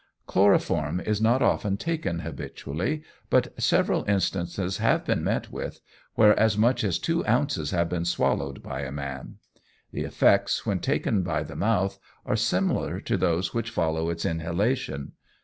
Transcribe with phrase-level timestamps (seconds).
[0.25, 5.79] Chloroform is not often taken habitually, but several instances have been met with
[6.15, 9.35] where as much as two ounces have been swallowed by a man.
[9.91, 15.11] The effects, when taken by the mouth, are similar to those which follow its inhalation.